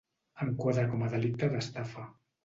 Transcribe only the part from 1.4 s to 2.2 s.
d'estafa.